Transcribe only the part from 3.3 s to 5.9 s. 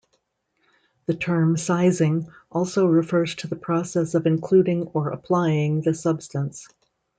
to the process of including or applying